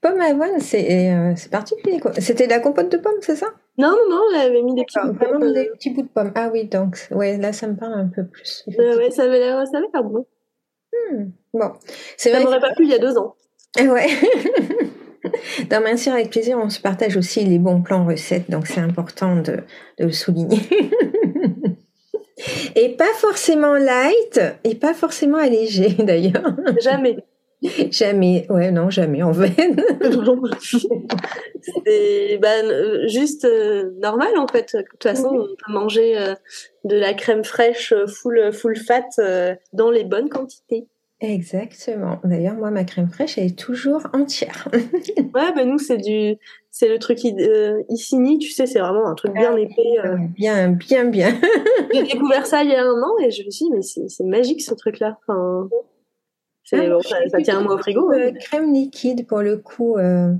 [0.00, 1.98] Pomme avoine, c'est euh, particulier.
[2.18, 3.48] C'était de la compote de pomme, c'est ça?
[3.78, 4.98] Non, non, non, elle avait mis des petits.
[5.04, 6.30] Bouts de des petits bouts de pomme.
[6.36, 8.64] Ah oui, donc, ouais, là, ça me parle un peu plus.
[8.78, 9.64] euh, ouais, ça avait l'air,
[10.04, 10.24] bon.
[11.10, 11.72] Hmm, Bon,
[12.16, 13.34] c'est Ça m'aurait pas plu il y a deux ans.
[13.76, 14.06] que- Ouais.
[15.70, 19.36] Dans sûr, avec plaisir, on se partage aussi les bons plans recettes, donc c'est important
[19.36, 19.58] de,
[19.98, 20.60] de le souligner.
[22.76, 26.54] Et pas forcément light, et pas forcément allégé d'ailleurs.
[26.80, 27.16] Jamais.
[27.90, 29.82] Jamais, ouais, non, jamais en veine.
[31.60, 34.76] C'est ben, juste euh, normal en fait.
[34.76, 36.34] De toute façon, on peut manger euh,
[36.84, 40.86] de la crème fraîche euh, full, full fat euh, dans les bonnes quantités.
[41.20, 42.20] Exactement.
[42.22, 44.68] D'ailleurs, moi, ma crème fraîche, elle est toujours entière.
[44.72, 46.36] ouais, ben nous, c'est du,
[46.70, 49.98] c'est le truc euh, Icini, tu sais, c'est vraiment un truc bien ah, épais.
[50.04, 50.16] Euh.
[50.36, 51.36] Bien, bien, bien.
[51.92, 54.24] J'ai découvert ça il y a un an et je me suis dit, mais c'est
[54.24, 55.18] magique ce truc-là.
[55.26, 55.68] Enfin,
[56.72, 56.76] ah,
[57.30, 58.12] ça, tient un mois au frigo.
[58.12, 58.32] Hein.
[58.38, 59.96] crème liquide pour le coup.
[59.96, 60.32] Euh.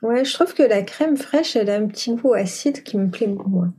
[0.00, 3.10] Ouais, je trouve que la crème fraîche, elle a un petit goût acide qui me
[3.10, 3.74] plaît beaucoup moins.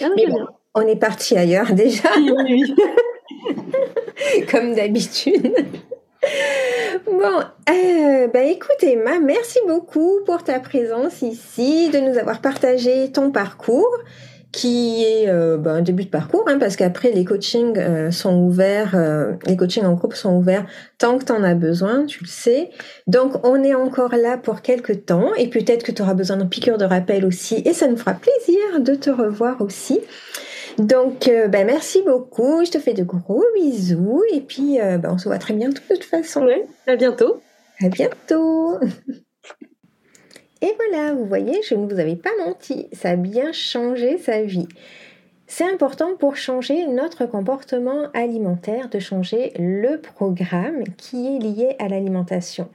[0.00, 2.08] Ah, mais bon, on est parti ailleurs déjà.
[4.50, 5.54] Comme d'habitude.
[7.06, 13.10] Bon, euh, bah écoute Emma, merci beaucoup pour ta présence ici, de nous avoir partagé
[13.12, 13.98] ton parcours
[14.52, 18.34] qui est euh, bah, un début de parcours, hein, parce qu'après les coachings euh, sont
[18.34, 22.24] ouverts, euh, les coachings en groupe sont ouverts tant que tu en as besoin, tu
[22.24, 22.70] le sais.
[23.06, 26.46] Donc on est encore là pour quelques temps, et peut-être que tu auras besoin d'un
[26.46, 30.00] piqûre de rappel aussi, et ça nous fera plaisir de te revoir aussi.
[30.78, 32.64] Donc, bah, merci beaucoup.
[32.64, 34.22] Je te fais de gros bisous.
[34.32, 36.44] Et puis, bah, on se voit très bientôt de toute façon.
[36.44, 37.40] Oui, à bientôt.
[37.82, 38.78] À bientôt.
[40.60, 44.42] Et voilà, vous voyez, je ne vous avais pas menti, ça a bien changé sa
[44.42, 44.66] vie.
[45.46, 51.88] C'est important pour changer notre comportement alimentaire de changer le programme qui est lié à
[51.88, 52.68] l'alimentation.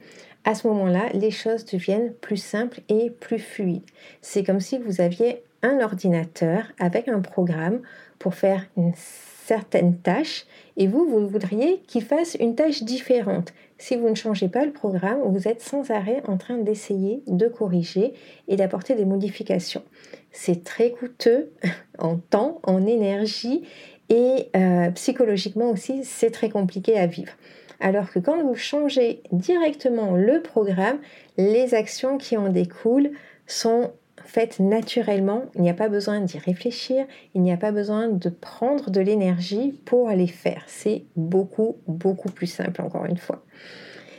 [0.44, 3.84] À ce moment-là, les choses deviennent plus simples et plus fluides.
[4.22, 7.80] C'est comme si vous aviez un ordinateur avec un programme
[8.18, 10.46] pour faire une certaine tâche
[10.76, 13.52] et vous, vous voudriez qu'il fasse une tâche différente.
[13.78, 17.48] Si vous ne changez pas le programme, vous êtes sans arrêt en train d'essayer de
[17.48, 18.14] corriger
[18.46, 19.82] et d'apporter des modifications.
[20.30, 21.52] C'est très coûteux
[21.98, 23.64] en temps, en énergie
[24.10, 27.32] et euh, psychologiquement aussi, c'est très compliqué à vivre.
[27.80, 30.98] Alors que quand vous changez directement le programme,
[31.36, 33.10] les actions qui en découlent
[33.46, 33.92] sont
[34.24, 35.44] faites naturellement.
[35.54, 39.00] Il n'y a pas besoin d'y réfléchir, il n'y a pas besoin de prendre de
[39.00, 40.64] l'énergie pour les faire.
[40.66, 43.44] C'est beaucoup, beaucoup plus simple, encore une fois.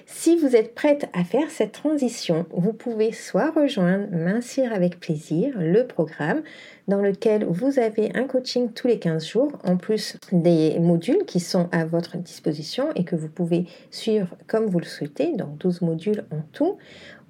[0.07, 5.53] Si vous êtes prête à faire cette transition, vous pouvez soit rejoindre Mincir avec plaisir,
[5.57, 6.43] le programme
[6.87, 11.39] dans lequel vous avez un coaching tous les 15 jours, en plus des modules qui
[11.39, 15.81] sont à votre disposition et que vous pouvez suivre comme vous le souhaitez, donc 12
[15.81, 16.77] modules en tout.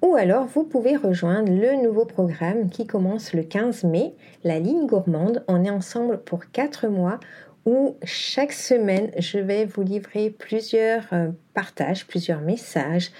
[0.02, 4.86] Ou alors vous pouvez rejoindre le nouveau programme qui commence le 15 mai, la ligne
[4.86, 5.42] gourmande.
[5.48, 7.18] On est ensemble pour 4 mois
[7.64, 13.10] où chaque semaine je vais vous livrer plusieurs euh, partages, plusieurs messages,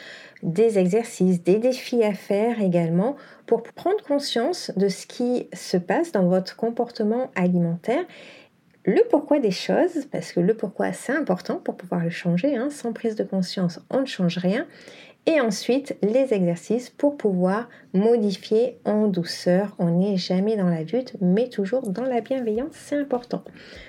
[0.42, 6.12] des exercices, des défis à faire également pour prendre conscience de ce qui se passe
[6.12, 8.04] dans votre comportement alimentaire
[8.86, 12.70] le pourquoi des choses, parce que le pourquoi c'est important pour pouvoir le changer, hein.
[12.70, 14.64] sans prise de conscience on ne change rien,
[15.26, 19.74] et ensuite, les exercices pour pouvoir modifier en douceur.
[19.80, 23.42] On n'est jamais dans la lutte, mais toujours dans la bienveillance, c'est important.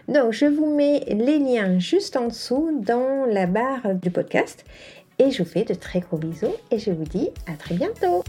[0.07, 4.65] Donc, je vous mets les liens juste en dessous dans la barre du podcast.
[5.19, 8.23] Et je vous fais de très gros bisous et je vous dis à très bientôt.